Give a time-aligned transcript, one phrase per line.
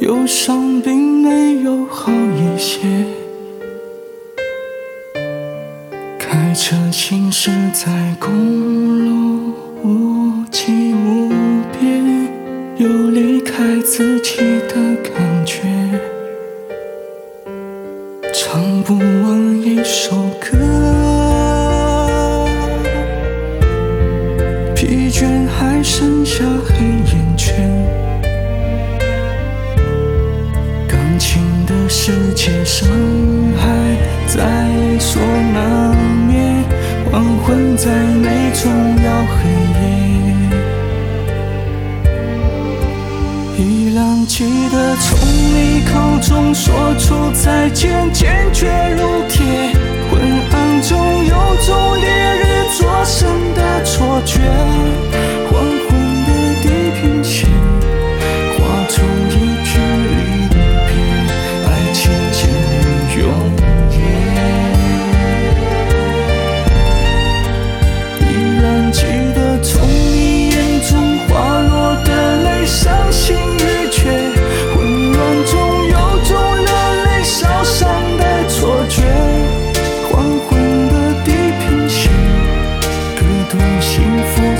[0.00, 2.80] 忧伤并没有好一些。
[6.18, 9.52] 开车行驶在公路，
[9.84, 11.28] 无际无
[11.78, 12.28] 边，
[12.76, 14.38] 有离开自己
[14.68, 15.60] 的感觉。
[18.32, 20.58] 唱不完一首歌，
[24.74, 26.13] 疲倦还剩
[31.14, 32.88] 感情的世界，伤
[33.56, 33.68] 害
[34.26, 36.64] 在所难免，
[37.08, 38.68] 黄昏再美，终
[39.00, 39.36] 要黑
[39.78, 39.80] 夜。
[43.56, 45.16] 依然记得从
[45.54, 48.66] 你口中说出再见，坚决
[48.98, 49.46] 如铁。
[50.10, 50.20] 昏
[50.50, 51.34] 暗中有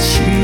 [0.05, 0.44] 心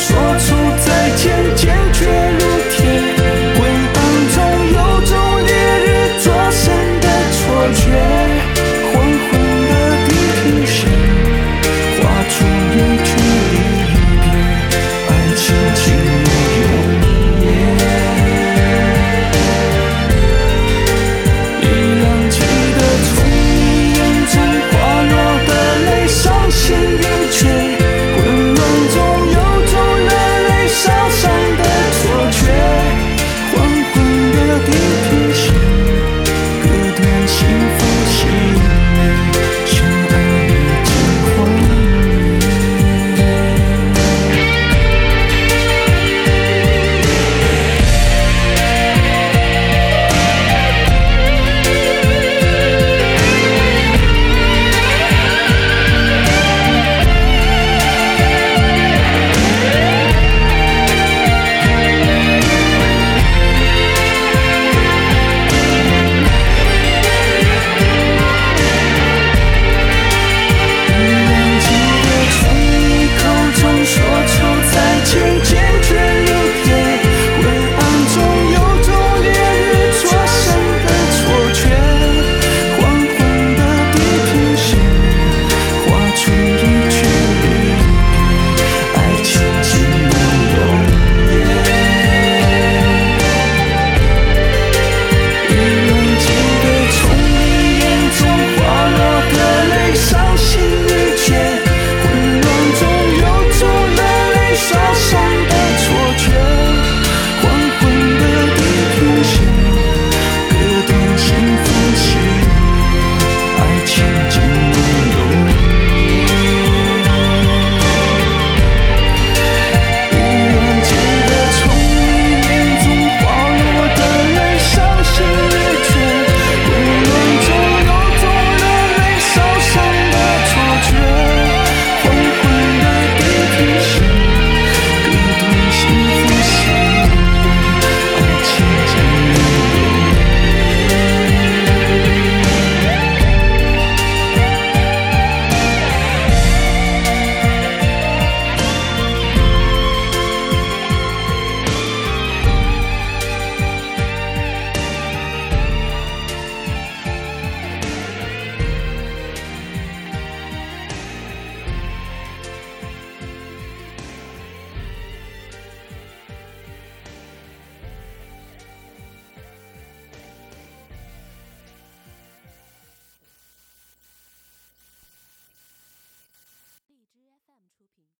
[0.00, 0.59] 说出